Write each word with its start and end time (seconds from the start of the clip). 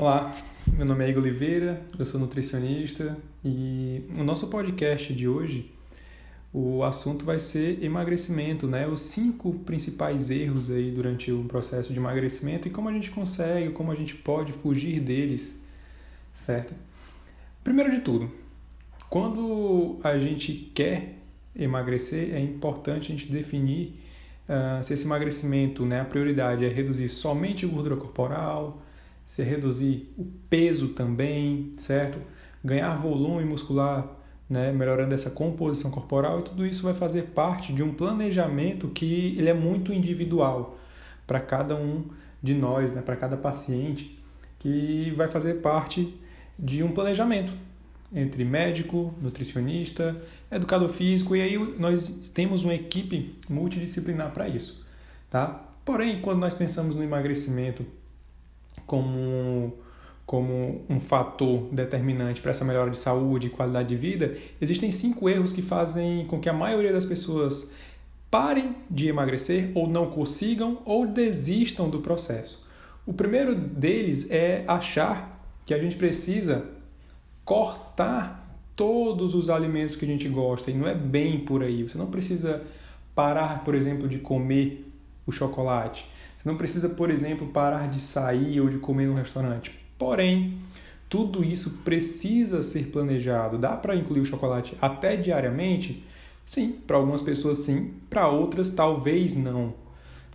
Olá, 0.00 0.32
meu 0.74 0.86
nome 0.86 1.04
é 1.04 1.10
Igor 1.10 1.24
Oliveira, 1.24 1.82
eu 1.98 2.06
sou 2.06 2.20
nutricionista 2.20 3.18
e 3.44 4.04
no 4.14 4.22
nosso 4.22 4.46
podcast 4.46 5.12
de 5.12 5.26
hoje 5.26 5.74
o 6.52 6.84
assunto 6.84 7.24
vai 7.24 7.40
ser 7.40 7.82
emagrecimento, 7.82 8.68
né? 8.68 8.86
Os 8.86 9.00
cinco 9.00 9.52
principais 9.52 10.30
erros 10.30 10.70
aí 10.70 10.92
durante 10.92 11.32
o 11.32 11.42
processo 11.46 11.92
de 11.92 11.98
emagrecimento 11.98 12.68
e 12.68 12.70
como 12.70 12.88
a 12.88 12.92
gente 12.92 13.10
consegue, 13.10 13.70
como 13.70 13.90
a 13.90 13.96
gente 13.96 14.14
pode 14.14 14.52
fugir 14.52 15.00
deles, 15.00 15.56
certo? 16.32 16.72
Primeiro 17.64 17.90
de 17.90 17.98
tudo, 17.98 18.30
quando 19.10 19.98
a 20.04 20.16
gente 20.16 20.70
quer 20.72 21.16
emagrecer, 21.56 22.36
é 22.36 22.40
importante 22.40 23.08
a 23.08 23.16
gente 23.16 23.32
definir 23.32 24.00
uh, 24.48 24.84
se 24.84 24.94
esse 24.94 25.04
emagrecimento, 25.04 25.84
né, 25.84 26.00
a 26.00 26.04
prioridade 26.04 26.64
é 26.64 26.68
reduzir 26.68 27.08
somente 27.08 27.66
gordura 27.66 27.96
corporal, 27.96 28.80
se 29.28 29.42
reduzir 29.42 30.10
o 30.16 30.24
peso 30.48 30.88
também, 30.94 31.70
certo? 31.76 32.18
Ganhar 32.64 32.94
volume 32.94 33.44
muscular, 33.44 34.08
né? 34.48 34.72
melhorando 34.72 35.14
essa 35.14 35.28
composição 35.28 35.90
corporal 35.90 36.40
e 36.40 36.44
tudo 36.44 36.64
isso 36.64 36.82
vai 36.82 36.94
fazer 36.94 37.24
parte 37.34 37.70
de 37.70 37.82
um 37.82 37.92
planejamento 37.92 38.88
que 38.88 39.34
ele 39.36 39.50
é 39.50 39.52
muito 39.52 39.92
individual 39.92 40.78
para 41.26 41.40
cada 41.40 41.76
um 41.76 42.06
de 42.42 42.54
nós, 42.54 42.94
né? 42.94 43.02
para 43.02 43.16
cada 43.16 43.36
paciente, 43.36 44.18
que 44.58 45.12
vai 45.14 45.28
fazer 45.28 45.56
parte 45.56 46.18
de 46.58 46.82
um 46.82 46.90
planejamento 46.92 47.52
entre 48.10 48.46
médico, 48.46 49.12
nutricionista, 49.20 50.16
educador 50.50 50.88
físico 50.88 51.36
e 51.36 51.42
aí 51.42 51.58
nós 51.78 52.30
temos 52.32 52.64
uma 52.64 52.72
equipe 52.72 53.38
multidisciplinar 53.46 54.32
para 54.32 54.48
isso, 54.48 54.86
tá? 55.28 55.66
Porém, 55.84 56.22
quando 56.22 56.38
nós 56.38 56.54
pensamos 56.54 56.96
no 56.96 57.02
emagrecimento 57.02 57.84
como, 58.88 59.74
como 60.24 60.80
um 60.88 60.98
fator 60.98 61.68
determinante 61.70 62.40
para 62.40 62.50
essa 62.50 62.64
melhora 62.64 62.90
de 62.90 62.98
saúde 62.98 63.46
e 63.46 63.50
qualidade 63.50 63.90
de 63.90 63.96
vida, 63.96 64.34
existem 64.60 64.90
cinco 64.90 65.28
erros 65.28 65.52
que 65.52 65.62
fazem 65.62 66.26
com 66.26 66.40
que 66.40 66.48
a 66.48 66.52
maioria 66.52 66.92
das 66.92 67.04
pessoas 67.04 67.72
parem 68.30 68.74
de 68.90 69.06
emagrecer 69.06 69.70
ou 69.74 69.86
não 69.86 70.10
consigam 70.10 70.78
ou 70.86 71.06
desistam 71.06 71.88
do 71.88 72.00
processo. 72.00 72.66
O 73.06 73.12
primeiro 73.12 73.54
deles 73.54 74.30
é 74.30 74.64
achar 74.66 75.38
que 75.66 75.74
a 75.74 75.78
gente 75.78 75.96
precisa 75.96 76.66
cortar 77.44 78.58
todos 78.74 79.34
os 79.34 79.50
alimentos 79.50 79.96
que 79.96 80.04
a 80.06 80.08
gente 80.08 80.28
gosta 80.28 80.70
e 80.70 80.74
não 80.74 80.88
é 80.88 80.94
bem 80.94 81.40
por 81.40 81.62
aí. 81.62 81.82
Você 81.82 81.98
não 81.98 82.06
precisa 82.06 82.64
parar, 83.14 83.64
por 83.64 83.74
exemplo, 83.74 84.08
de 84.08 84.18
comer 84.18 84.90
o 85.26 85.32
chocolate. 85.32 86.08
Não 86.48 86.56
precisa, 86.56 86.88
por 86.88 87.10
exemplo, 87.10 87.46
parar 87.48 87.90
de 87.90 88.00
sair 88.00 88.58
ou 88.58 88.70
de 88.70 88.78
comer 88.78 89.06
no 89.06 89.12
restaurante. 89.12 89.78
Porém, 89.98 90.58
tudo 91.06 91.44
isso 91.44 91.82
precisa 91.84 92.62
ser 92.62 92.86
planejado. 92.86 93.58
Dá 93.58 93.76
para 93.76 93.94
incluir 93.94 94.20
o 94.20 94.24
chocolate 94.24 94.74
até 94.80 95.14
diariamente? 95.14 96.02
Sim, 96.46 96.72
para 96.86 96.96
algumas 96.96 97.20
pessoas 97.20 97.58
sim, 97.58 97.92
para 98.08 98.28
outras 98.28 98.70
talvez 98.70 99.34
não, 99.34 99.74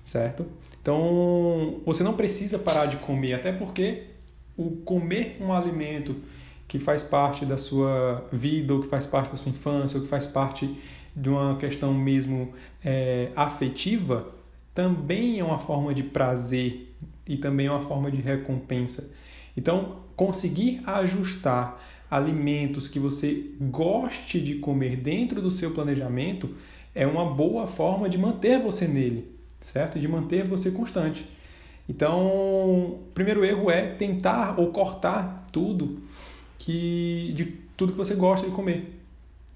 certo? 0.06 0.45
Então, 0.80 1.81
você 1.84 2.03
não 2.03 2.14
precisa 2.14 2.59
parar 2.59 2.86
de 2.86 2.97
comer, 2.97 3.34
até 3.34 3.52
porque 3.52 4.03
o 4.56 4.69
comer 4.86 5.38
um 5.41 5.52
alimento 5.52 6.16
que 6.67 6.78
faz 6.78 7.02
parte 7.02 7.44
da 7.44 7.58
sua 7.58 8.23
vida, 8.31 8.72
ou 8.72 8.81
que 8.81 8.88
faz 8.88 9.08
parte 9.08 9.31
da 9.31 9.38
sua 9.38 9.52
infância, 9.52 9.97
ou 9.97 10.03
que 10.03 10.09
faz 10.09 10.28
parte 10.28 10.80
de 11.16 11.30
uma 11.30 11.58
questão 11.58 11.91
mesmo 11.91 12.53
é, 12.86 13.31
afetiva, 13.36 14.43
também 14.74 15.40
é 15.40 15.44
uma 15.44 15.60
forma 15.60 15.94
de 15.94 16.04
prazer 16.04 16.94
e 17.28 17.38
também 17.38 17.68
é 17.68 17.72
uma 17.72 17.82
forma 17.82 18.10
de 18.10 18.22
recompensa. 18.22 19.14
Então, 19.56 19.98
conseguir 20.16 20.82
ajustar 20.86 21.82
alimentos 22.10 22.88
que 22.88 23.00
você 23.00 23.52
goste 23.60 24.40
de 24.40 24.56
comer 24.56 24.98
dentro 24.98 25.42
do 25.42 25.50
seu 25.50 25.72
planejamento 25.72 26.50
é 26.94 27.08
uma 27.08 27.26
boa 27.26 27.68
forma 27.68 28.08
de 28.08 28.18
manter 28.18 28.59
você 28.59 28.88
nele, 28.88 29.31
certo? 29.59 30.00
De 30.00 30.08
manter 30.08 30.47
você 30.47 30.72
constante. 30.72 31.28
Então, 31.88 32.22
o 32.22 33.00
primeiro 33.14 33.44
erro 33.44 33.70
é 33.70 33.88
tentar 33.88 34.59
ou 34.59 34.72
cortar 34.72 35.46
tudo 35.52 36.02
que 36.58 37.34
de 37.36 37.46
tudo 37.76 37.92
que 37.92 37.97
você 37.97 38.16
gosta 38.16 38.47
de 38.47 38.53
comer, 38.53 39.00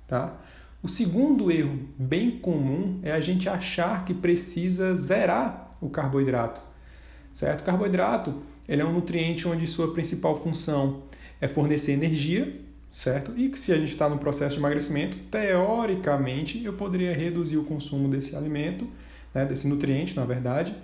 tá? 0.08 0.36
O 0.82 0.88
segundo 0.88 1.52
erro 1.52 1.80
bem 1.98 2.32
comum 2.40 3.00
é 3.02 3.12
a 3.12 3.20
gente 3.20 3.50
achar 3.50 4.06
que 4.06 4.14
precisa 4.14 4.96
zerar 4.96 5.72
o 5.82 5.90
carboidrato. 5.90 6.62
Certo? 7.34 7.62
O 7.62 7.64
carboidrato 7.64 8.42
ele 8.68 8.82
é 8.82 8.86
um 8.86 8.94
nutriente 8.94 9.48
onde 9.48 9.66
sua 9.66 9.94
principal 9.94 10.36
função 10.36 11.04
é 11.42 11.48
fornecer 11.48 11.94
energia, 11.94 12.62
certo? 12.90 13.34
E 13.36 13.50
que 13.50 13.60
se 13.60 13.72
a 13.72 13.78
gente 13.78 13.90
está 13.90 14.10
no 14.10 14.18
processo 14.18 14.56
de 14.56 14.60
emagrecimento, 14.60 15.18
teoricamente 15.32 16.64
eu 16.64 16.74
poderia 16.74 17.14
reduzir 17.14 17.58
o 17.58 17.64
consumo 17.64 18.08
desse 18.08 18.36
alimento, 18.36 18.88
né, 19.34 19.46
desse 19.46 19.68
nutriente, 19.68 20.16
na 20.16 20.26
verdade, 20.26 20.76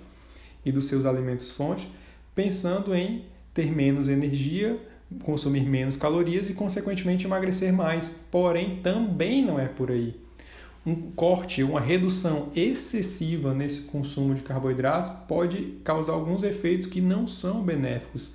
e 0.66 0.72
dos 0.72 0.86
seus 0.86 1.06
alimentos 1.06 1.52
fonte, 1.52 1.92
pensando 2.34 2.96
em 2.96 3.26
ter 3.54 3.72
menos 3.72 4.08
energia 4.08 4.80
consumir 5.24 5.66
menos 5.66 5.96
calorias 5.96 6.50
e, 6.50 6.54
consequentemente, 6.54 7.26
emagrecer 7.26 7.74
mais. 7.74 8.10
Porém, 8.10 8.80
também 8.82 9.44
não 9.44 9.60
é 9.60 9.68
por 9.68 9.92
aí. 9.92 10.20
Um 10.86 10.96
corte, 11.12 11.64
uma 11.64 11.80
redução 11.80 12.50
excessiva 12.56 13.54
nesse 13.54 13.84
consumo 13.84 14.36
de 14.36 14.42
carboidratos 14.42 15.12
pode 15.28 15.78
causar 15.84 16.14
alguns 16.14 16.44
efeitos 16.44 16.86
que 16.86 17.00
não 17.00 17.26
são 17.26 17.64
benéficos. 17.64 18.32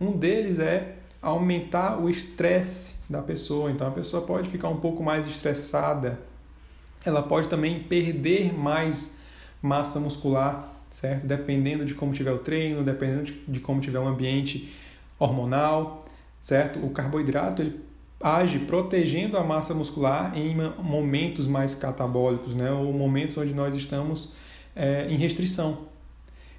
Um 0.00 0.16
deles 0.16 0.58
é 0.58 0.96
aumentar 1.20 2.00
o 2.00 2.08
estresse 2.08 3.00
da 3.10 3.20
pessoa. 3.20 3.70
Então, 3.70 3.86
a 3.86 3.90
pessoa 3.90 4.26
pode 4.26 4.48
ficar 4.48 4.68
um 4.68 4.80
pouco 4.80 5.02
mais 5.02 5.26
estressada. 5.26 6.18
Ela 7.04 7.22
pode 7.22 7.48
também 7.48 7.82
perder 7.82 8.56
mais 8.56 9.18
massa 9.60 10.00
muscular, 10.00 10.72
certo? 10.88 11.26
Dependendo 11.26 11.84
de 11.84 11.94
como 11.94 12.14
tiver 12.14 12.32
o 12.32 12.38
treino, 12.38 12.82
dependendo 12.82 13.30
de 13.46 13.60
como 13.60 13.80
tiver 13.80 13.98
o 13.98 14.06
ambiente 14.06 14.74
hormonal 15.18 16.06
certo? 16.40 16.84
O 16.84 16.90
carboidrato 16.90 17.62
ele 17.62 17.80
age 18.22 18.58
protegendo 18.60 19.36
a 19.38 19.44
massa 19.44 19.74
muscular 19.74 20.36
em 20.36 20.54
momentos 20.82 21.46
mais 21.46 21.74
catabólicos, 21.74 22.54
né? 22.54 22.70
ou 22.70 22.92
momentos 22.92 23.36
onde 23.38 23.54
nós 23.54 23.74
estamos 23.74 24.34
é, 24.76 25.06
em 25.08 25.16
restrição. 25.16 25.88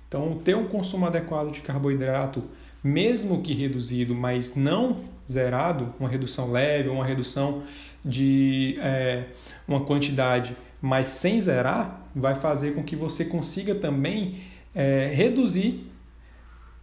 Então, 0.08 0.38
ter 0.44 0.56
um 0.56 0.68
consumo 0.68 1.06
adequado 1.06 1.52
de 1.52 1.62
carboidrato, 1.62 2.44
mesmo 2.84 3.42
que 3.42 3.54
reduzido, 3.54 4.16
mas 4.16 4.56
não 4.56 5.02
zerado, 5.30 5.94
uma 6.00 6.10
redução 6.10 6.52
leve, 6.52 6.90
uma 6.90 7.06
redução 7.06 7.64
de 8.04 8.78
é, 8.82 9.26
uma 9.68 9.86
quantidade, 9.86 10.58
mas 10.82 11.08
sem 11.10 11.40
zerar, 11.40 12.08
vai 12.16 12.36
fazer 12.36 12.74
com 12.74 12.84
que 12.84 12.96
você 12.96 13.24
consiga 13.24 13.76
também 13.76 14.42
é, 14.74 15.12
reduzir 15.14 15.91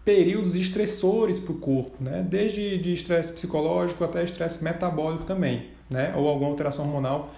períodos 0.08 0.56
estressores 0.56 1.38
para 1.38 1.52
o 1.52 1.58
corpo, 1.58 2.02
né? 2.02 2.26
desde 2.26 2.78
de 2.78 2.94
estresse 2.94 3.30
psicológico 3.30 4.02
até 4.02 4.24
estresse 4.24 4.64
metabólico 4.64 5.24
também, 5.24 5.66
né? 5.90 6.14
ou 6.16 6.26
alguma 6.26 6.48
alteração 6.48 6.86
hormonal 6.86 7.34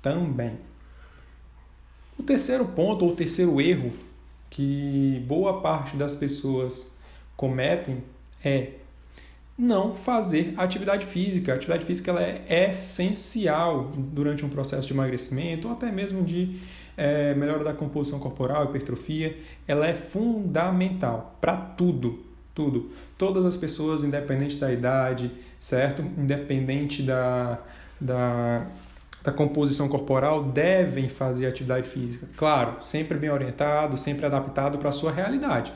também. 0.00 0.52
O 2.16 2.22
terceiro 2.22 2.64
ponto, 2.64 3.04
ou 3.04 3.10
o 3.10 3.16
terceiro 3.16 3.60
erro 3.60 3.90
que 4.48 5.20
boa 5.26 5.60
parte 5.60 5.96
das 5.96 6.14
pessoas 6.14 6.96
cometem 7.36 8.04
é 8.44 8.74
não 9.58 9.92
fazer 9.92 10.54
atividade 10.56 11.04
física. 11.04 11.50
A 11.50 11.56
atividade 11.56 11.84
física 11.84 12.12
ela 12.12 12.22
é 12.22 12.70
essencial 12.70 13.90
durante 13.96 14.44
um 14.44 14.48
processo 14.48 14.86
de 14.86 14.94
emagrecimento 14.94 15.66
ou 15.66 15.74
até 15.74 15.90
mesmo 15.90 16.22
de 16.22 16.60
é, 16.96 17.34
melhora 17.34 17.64
da 17.64 17.72
composição 17.72 18.18
corporal, 18.18 18.64
hipertrofia, 18.64 19.36
ela 19.66 19.86
é 19.86 19.94
fundamental 19.94 21.36
para 21.40 21.56
tudo, 21.56 22.22
tudo. 22.54 22.90
Todas 23.16 23.44
as 23.44 23.56
pessoas, 23.56 24.02
independente 24.04 24.56
da 24.56 24.72
idade, 24.72 25.30
certo? 25.58 26.02
Independente 26.02 27.02
da, 27.02 27.58
da, 28.00 28.66
da 29.22 29.32
composição 29.32 29.88
corporal, 29.88 30.44
devem 30.44 31.08
fazer 31.08 31.46
atividade 31.46 31.88
física. 31.88 32.28
Claro, 32.36 32.76
sempre 32.80 33.16
bem 33.16 33.30
orientado, 33.30 33.96
sempre 33.96 34.26
adaptado 34.26 34.78
para 34.78 34.90
a 34.90 34.92
sua 34.92 35.12
realidade, 35.12 35.72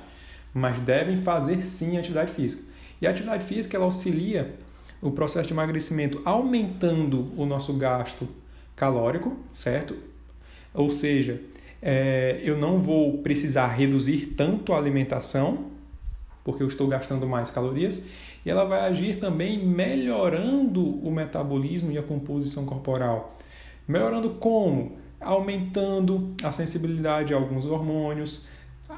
mas 0.53 0.79
devem 0.81 1.17
fazer 1.17 1.63
sim 1.65 1.97
atividade 1.97 2.33
física. 2.33 2.65
E 3.01 3.07
a 3.07 3.11
atividade 3.11 3.45
física 3.45 3.77
ela 3.77 3.85
auxilia 3.85 4.55
o 5.01 5.11
processo 5.11 5.49
de 5.49 5.55
emagrecimento 5.55 6.21
aumentando 6.25 7.31
o 7.37 7.45
nosso 7.45 7.75
gasto 7.75 8.27
calórico, 8.75 9.37
certo? 9.53 9.95
Ou 10.77 10.91
seja, 10.91 11.41
é, 11.81 12.39
eu 12.43 12.57
não 12.57 12.79
vou 12.79 13.19
precisar 13.19 13.69
reduzir 13.69 14.35
tanto 14.37 14.73
a 14.73 14.79
alimentação, 14.79 15.67
porque 16.45 16.63
eu 16.63 16.69
estou 16.69 16.87
gastando 16.87 17.27
mais 17.27 17.51
calorias, 17.51 18.03
e 18.45 18.51
ela 18.51 18.65
vai 18.65 18.81
agir 18.81 19.19
também 19.19 19.59
melhorando 19.59 20.85
o 21.05 21.11
metabolismo 21.11 21.91
e 21.91 21.99
a 21.99 22.03
composição 22.03 22.65
corporal. 22.65 23.37
Melhorando 23.89 24.31
como? 24.31 24.97
Aumentando 25.21 26.35
a 26.43 26.53
sensibilidade 26.53 27.33
a 27.33 27.37
alguns 27.37 27.65
hormônios, 27.65 28.47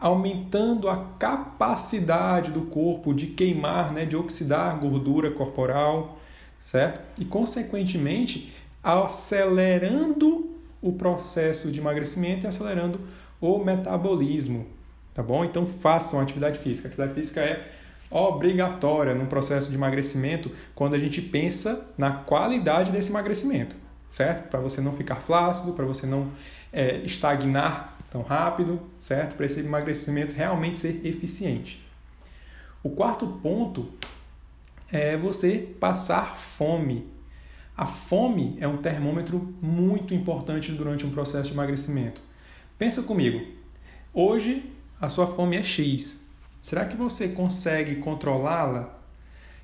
aumentando 0.01 0.89
a 0.89 0.97
capacidade 1.19 2.51
do 2.51 2.63
corpo 2.63 3.15
de 3.15 3.29
queimar, 3.29 3.93
né, 3.93 4.05
de 4.05 4.17
oxidar 4.17 4.79
gordura 4.79 5.31
corporal, 5.31 6.19
certo? 6.61 7.01
E 7.19 7.25
consequentemente 7.25 8.53
acelerando 8.83 10.48
o 10.81 10.93
processo 10.93 11.71
de 11.71 11.81
emagrecimento 11.81 12.47
e 12.47 12.49
acelerando 12.49 13.01
o 13.41 13.59
metabolismo, 13.59 14.67
tá 15.15 15.23
bom? 15.23 15.45
Então 15.45 15.67
façam 15.67 16.21
atividade 16.21 16.59
física. 16.59 16.89
Atividade 16.89 17.15
física 17.15 17.41
é 17.41 17.71
obrigatória 18.11 19.15
no 19.15 19.27
processo 19.27 19.71
de 19.71 19.77
emagrecimento 19.77 20.51
quando 20.75 20.95
a 20.95 20.99
gente 20.99 21.21
pensa 21.21 21.93
na 21.97 22.11
qualidade 22.11 22.91
desse 22.91 23.11
emagrecimento, 23.11 23.77
certo? 24.11 24.49
Para 24.49 24.61
você 24.61 24.81
não 24.81 24.93
ficar 24.93 25.17
flácido, 25.17 25.73
para 25.73 25.85
você 25.85 26.07
não 26.07 26.31
é, 26.73 26.97
estagnar 26.99 27.97
tão 28.11 28.23
rápido, 28.23 28.81
certo? 28.99 29.37
Para 29.37 29.47
esse 29.47 29.61
emagrecimento 29.61 30.35
realmente 30.35 30.79
ser 30.79 31.07
eficiente. 31.07 31.87
O 32.83 32.91
quarto 32.91 33.27
ponto 33.43 33.89
é 34.91 35.17
você 35.17 35.59
passar 35.79 36.37
fome. 36.37 37.07
A 37.79 37.87
fome 37.87 38.57
é 38.59 38.67
um 38.67 38.79
termômetro 38.79 39.55
muito 39.63 40.13
importante 40.13 40.73
durante 40.73 41.07
um 41.07 41.11
processo 41.11 41.47
de 41.47 41.55
emagrecimento. 41.55 42.21
Pensa 42.77 43.05
comigo. 43.05 43.41
Hoje 44.13 44.69
a 45.01 45.09
sua 45.09 45.29
fome 45.29 45.57
é 45.57 45.63
X. 45.63 46.25
Será 46.61 46.87
que 46.87 46.97
você 46.97 47.29
consegue 47.29 47.95
controlá-la? 48.01 48.99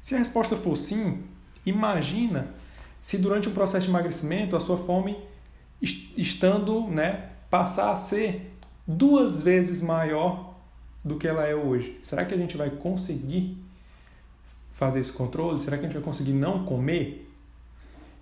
Se 0.01 0.15
a 0.15 0.19
resposta 0.19 0.57
for 0.57 0.77
sim, 0.77 1.25
imagina 1.67 2.55
se 3.01 3.19
durante 3.19 3.49
um 3.49 3.53
processo 3.53 3.87
de 3.87 3.91
emagrecimento 3.91 4.55
a 4.55 4.61
sua 4.61 4.79
fome 4.79 5.19
estando, 5.83 6.87
né, 6.87 7.31
passar 7.51 7.91
a 7.91 7.97
ser 7.97 8.57
duas 8.87 9.43
vezes 9.43 9.81
maior 9.81 10.55
do 11.05 11.17
que 11.17 11.27
ela 11.27 11.45
é 11.45 11.55
hoje. 11.57 11.99
Será 12.01 12.25
que 12.25 12.33
a 12.33 12.39
gente 12.39 12.57
vai 12.57 12.71
conseguir 12.71 13.61
fazer 14.71 15.01
esse 15.01 15.13
controle? 15.13 15.59
Será 15.59 15.77
que 15.77 15.85
a 15.85 15.89
gente 15.89 15.95
vai 15.95 16.05
conseguir 16.05 16.33
não 16.33 16.65
comer? 16.65 17.34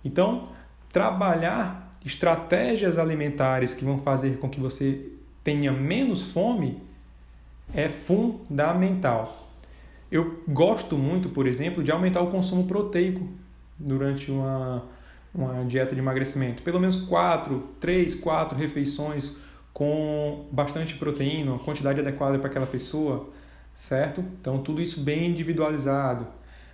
Então, 0.03 0.49
trabalhar 0.91 1.91
estratégias 2.05 2.97
alimentares 2.97 3.73
que 3.73 3.85
vão 3.85 3.97
fazer 3.97 4.37
com 4.37 4.49
que 4.49 4.59
você 4.59 5.09
tenha 5.43 5.71
menos 5.71 6.21
fome 6.21 6.81
é 7.73 7.89
fundamental. 7.89 9.49
Eu 10.11 10.43
gosto 10.47 10.97
muito, 10.97 11.29
por 11.29 11.47
exemplo, 11.47 11.83
de 11.83 11.91
aumentar 11.91 12.21
o 12.21 12.29
consumo 12.29 12.67
proteico 12.67 13.27
durante 13.79 14.29
uma, 14.29 14.83
uma 15.33 15.65
dieta 15.65 15.95
de 15.95 16.01
emagrecimento. 16.01 16.61
Pelo 16.61 16.79
menos 16.79 16.95
quatro, 16.95 17.69
três, 17.79 18.13
quatro 18.13 18.57
refeições 18.57 19.37
com 19.73 20.45
bastante 20.51 20.95
proteína, 20.95 21.51
uma 21.51 21.59
quantidade 21.59 21.99
adequada 21.99 22.37
para 22.37 22.47
aquela 22.47 22.67
pessoa, 22.67 23.29
certo? 23.73 24.23
Então, 24.39 24.59
tudo 24.59 24.81
isso 24.81 25.01
bem 25.01 25.31
individualizado. 25.31 26.27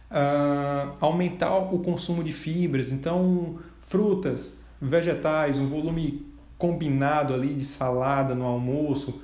Uh, 0.10 0.96
aumentar 1.00 1.56
o 1.56 1.80
consumo 1.80 2.24
de 2.24 2.34
fibras, 2.34 2.92
então, 2.92 3.60
frutas, 3.82 4.62
vegetais, 4.82 5.60
um 5.60 5.68
volume 5.68 6.26
combinado 6.58 7.34
ali 7.34 7.54
de 7.54 7.66
salada 7.66 8.34
no 8.34 8.46
almoço, 8.46 9.22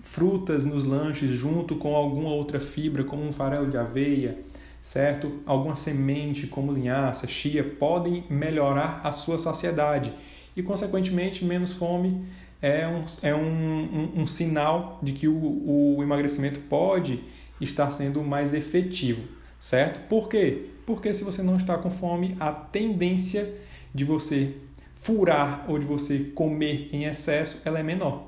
frutas 0.00 0.64
nos 0.64 0.84
lanches 0.84 1.30
junto 1.30 1.76
com 1.76 1.94
alguma 1.96 2.28
outra 2.30 2.60
fibra, 2.60 3.04
como 3.04 3.22
um 3.26 3.32
farelo 3.32 3.68
de 3.68 3.76
aveia, 3.76 4.38
certo? 4.80 5.40
Alguma 5.46 5.74
semente, 5.76 6.46
como 6.46 6.72
linhaça, 6.72 7.26
chia, 7.26 7.64
podem 7.64 8.24
melhorar 8.28 9.00
a 9.02 9.12
sua 9.12 9.38
saciedade. 9.38 10.12
E, 10.54 10.62
consequentemente, 10.62 11.44
menos 11.44 11.72
fome 11.72 12.22
é 12.60 12.86
um, 12.86 13.04
é 13.22 13.34
um, 13.34 13.40
um, 13.40 14.20
um 14.20 14.26
sinal 14.26 14.98
de 15.02 15.12
que 15.12 15.26
o, 15.26 15.96
o 15.96 16.02
emagrecimento 16.02 16.60
pode 16.60 17.24
estar 17.60 17.90
sendo 17.90 18.22
mais 18.22 18.52
efetivo, 18.52 19.22
certo? 19.58 20.06
Por 20.08 20.28
quê? 20.28 20.70
Porque 20.86 21.12
se 21.14 21.24
você 21.24 21.42
não 21.42 21.56
está 21.56 21.78
com 21.78 21.90
fome, 21.90 22.36
a 22.38 22.52
tendência 22.52 23.52
de 23.94 24.04
você 24.04 24.54
furar 24.94 25.64
ou 25.68 25.78
de 25.78 25.86
você 25.86 26.18
comer 26.34 26.88
em 26.92 27.04
excesso 27.04 27.62
ela 27.64 27.78
é 27.78 27.82
menor. 27.82 28.24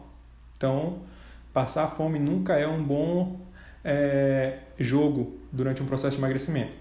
Então, 0.57 1.01
passar 1.53 1.89
fome 1.89 2.19
nunca 2.19 2.55
é 2.55 2.67
um 2.67 2.83
bom 2.83 3.39
é, 3.85 4.59
jogo 4.79 5.37
durante 5.53 5.83
um 5.83 5.87
processo 5.87 6.17
de 6.17 6.21
emagrecimento. 6.21 6.73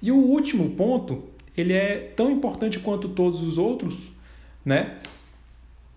E 0.00 0.10
o 0.10 0.16
último 0.16 0.70
ponto, 0.70 1.24
ele 1.56 1.72
é 1.72 2.12
tão 2.16 2.30
importante 2.30 2.78
quanto 2.78 3.08
todos 3.08 3.42
os 3.42 3.58
outros, 3.58 4.12
né? 4.64 4.98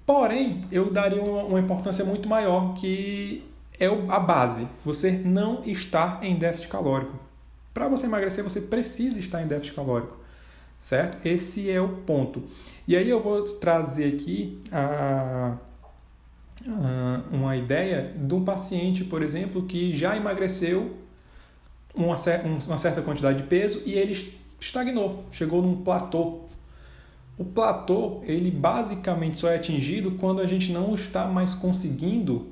Porém, 0.06 0.66
eu 0.72 0.92
daria 0.92 1.22
uma, 1.22 1.44
uma 1.44 1.60
importância 1.60 2.06
muito 2.06 2.30
maior 2.30 2.74
que 2.74 3.44
é 3.80 3.86
a 3.86 4.20
base. 4.20 4.68
Você 4.86 5.12
não 5.12 5.62
está 5.64 6.20
em 6.22 6.36
déficit 6.36 6.70
calórico. 6.70 7.27
Para 7.78 7.88
você 7.88 8.08
emagrecer, 8.08 8.44
você 8.44 8.62
precisa 8.62 9.20
estar 9.20 9.40
em 9.40 9.46
déficit 9.46 9.76
calórico, 9.76 10.18
certo? 10.80 11.24
Esse 11.24 11.70
é 11.70 11.80
o 11.80 11.88
ponto. 11.88 12.42
E 12.88 12.96
aí 12.98 13.08
eu 13.08 13.22
vou 13.22 13.44
trazer 13.44 14.16
aqui 14.16 14.60
a, 14.72 15.56
uh, 16.66 17.36
uma 17.36 17.56
ideia 17.56 18.16
de 18.18 18.34
um 18.34 18.44
paciente, 18.44 19.04
por 19.04 19.22
exemplo, 19.22 19.62
que 19.68 19.96
já 19.96 20.18
emagreceu 20.18 20.98
uma, 21.94 22.16
uma 22.66 22.78
certa 22.80 23.00
quantidade 23.04 23.44
de 23.44 23.48
peso 23.48 23.84
e 23.86 23.94
ele 23.94 24.36
estagnou, 24.60 25.26
chegou 25.30 25.62
num 25.62 25.84
platô. 25.84 26.46
O 27.38 27.46
platô, 27.46 28.22
ele 28.24 28.50
basicamente 28.50 29.38
só 29.38 29.50
é 29.50 29.56
atingido 29.56 30.14
quando 30.14 30.42
a 30.42 30.48
gente 30.48 30.72
não 30.72 30.96
está 30.96 31.28
mais 31.28 31.54
conseguindo 31.54 32.48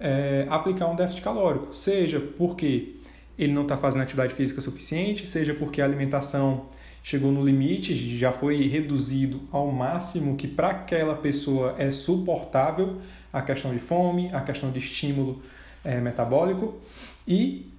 é, 0.00 0.44
aplicar 0.50 0.88
um 0.88 0.96
déficit 0.96 1.22
calórico, 1.22 1.72
seja 1.72 2.18
porque 2.18 2.96
ele 3.38 3.52
não 3.52 3.62
está 3.62 3.76
fazendo 3.76 4.02
atividade 4.02 4.34
física 4.34 4.60
suficiente, 4.60 5.26
seja 5.26 5.54
porque 5.54 5.80
a 5.80 5.84
alimentação 5.84 6.66
chegou 7.02 7.30
no 7.30 7.44
limite, 7.44 7.94
já 8.16 8.32
foi 8.32 8.66
reduzido 8.66 9.42
ao 9.52 9.70
máximo 9.70 10.36
que 10.36 10.48
para 10.48 10.70
aquela 10.70 11.14
pessoa 11.14 11.74
é 11.78 11.90
suportável 11.90 13.00
a 13.32 13.42
questão 13.42 13.72
de 13.72 13.78
fome, 13.78 14.28
a 14.32 14.40
questão 14.40 14.72
de 14.72 14.78
estímulo 14.78 15.40
é, 15.84 16.00
metabólico 16.00 16.80
e 17.28 17.70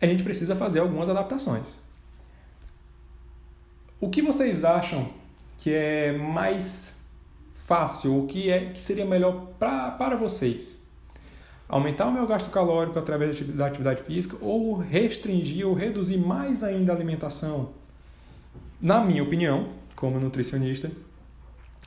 a 0.00 0.06
gente 0.06 0.22
precisa 0.22 0.54
fazer 0.54 0.80
algumas 0.80 1.08
adaptações. 1.08 1.84
O 4.00 4.08
que 4.08 4.20
vocês 4.22 4.64
acham 4.64 5.10
que 5.56 5.72
é 5.72 6.12
mais 6.12 7.04
fácil, 7.54 8.22
o 8.22 8.26
que, 8.26 8.50
é, 8.50 8.66
que 8.66 8.80
seria 8.80 9.06
melhor 9.06 9.46
pra, 9.58 9.90
para 9.92 10.14
vocês? 10.16 10.83
Aumentar 11.68 12.06
o 12.06 12.12
meu 12.12 12.26
gasto 12.26 12.50
calórico 12.50 12.98
através 12.98 13.40
da 13.40 13.66
atividade 13.66 14.02
física 14.02 14.36
ou 14.40 14.76
restringir 14.76 15.66
ou 15.66 15.74
reduzir 15.74 16.18
mais 16.18 16.62
ainda 16.62 16.92
a 16.92 16.94
alimentação? 16.94 17.70
Na 18.80 19.00
minha 19.00 19.22
opinião, 19.22 19.68
como 19.96 20.20
nutricionista, 20.20 20.90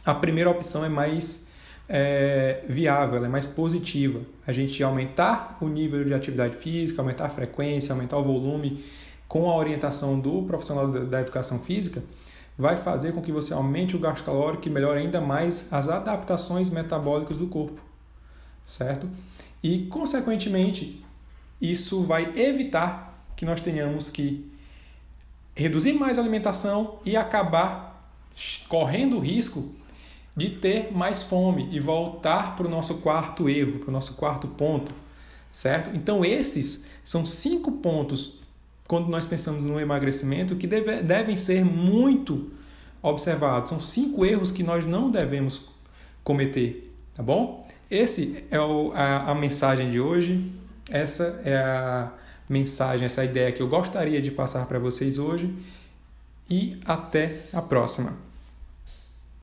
a 0.03 0.15
primeira 0.15 0.49
opção 0.49 0.83
é 0.83 0.89
mais 0.89 1.47
é, 1.87 2.63
viável, 2.67 3.23
é 3.23 3.27
mais 3.27 3.45
positiva. 3.45 4.21
A 4.45 4.51
gente 4.51 4.81
aumentar 4.81 5.57
o 5.61 5.67
nível 5.67 6.03
de 6.03 6.13
atividade 6.13 6.55
física, 6.55 7.01
aumentar 7.01 7.25
a 7.25 7.29
frequência, 7.29 7.93
aumentar 7.93 8.17
o 8.17 8.23
volume 8.23 8.83
com 9.27 9.49
a 9.49 9.55
orientação 9.55 10.19
do 10.19 10.43
profissional 10.43 10.87
da 10.87 11.21
educação 11.21 11.59
física, 11.59 12.01
vai 12.57 12.77
fazer 12.77 13.11
com 13.11 13.21
que 13.21 13.31
você 13.31 13.53
aumente 13.53 13.95
o 13.95 13.99
gasto 13.99 14.23
calórico 14.23 14.67
e 14.67 14.71
melhore 14.71 15.01
ainda 15.01 15.21
mais 15.21 15.71
as 15.71 15.87
adaptações 15.87 16.69
metabólicas 16.69 17.37
do 17.37 17.47
corpo, 17.47 17.79
certo? 18.67 19.09
E, 19.63 19.85
consequentemente, 19.85 21.03
isso 21.59 22.03
vai 22.03 22.37
evitar 22.37 23.25
que 23.35 23.45
nós 23.45 23.61
tenhamos 23.61 24.11
que 24.11 24.51
reduzir 25.55 25.93
mais 25.93 26.19
a 26.19 26.21
alimentação 26.21 26.99
e 27.03 27.15
acabar 27.15 28.13
correndo 28.67 29.17
o 29.17 29.19
risco 29.19 29.73
de 30.35 30.51
ter 30.51 30.93
mais 30.93 31.23
fome 31.23 31.67
e 31.71 31.79
voltar 31.79 32.55
para 32.55 32.67
o 32.67 32.69
nosso 32.69 32.99
quarto 32.99 33.49
erro, 33.49 33.79
para 33.79 33.89
o 33.89 33.91
nosso 33.91 34.13
quarto 34.13 34.47
ponto, 34.47 34.93
certo? 35.51 35.89
Então, 35.95 36.23
esses 36.23 36.91
são 37.03 37.25
cinco 37.25 37.71
pontos, 37.71 38.39
quando 38.87 39.07
nós 39.09 39.25
pensamos 39.25 39.63
no 39.63 39.79
emagrecimento, 39.79 40.55
que 40.55 40.67
deve, 40.67 41.01
devem 41.01 41.35
ser 41.37 41.65
muito 41.65 42.51
observados. 43.01 43.69
São 43.69 43.81
cinco 43.81 44.23
erros 44.23 44.51
que 44.51 44.61
nós 44.61 44.85
não 44.85 45.09
devemos 45.09 45.69
cometer, 46.23 46.93
tá 47.15 47.23
bom? 47.23 47.66
Esse 47.89 48.43
é 48.51 48.59
o, 48.59 48.91
a, 48.93 49.31
a 49.31 49.35
mensagem 49.35 49.89
de 49.89 49.99
hoje. 49.99 50.51
Essa 50.89 51.41
é 51.45 51.57
a 51.57 52.11
mensagem, 52.49 53.05
essa 53.05 53.23
ideia 53.23 53.51
que 53.51 53.61
eu 53.61 53.67
gostaria 53.67 54.21
de 54.21 54.31
passar 54.31 54.65
para 54.65 54.79
vocês 54.79 55.17
hoje. 55.17 55.53
E 56.49 56.79
até 56.85 57.41
a 57.51 57.61
próxima. 57.61 58.26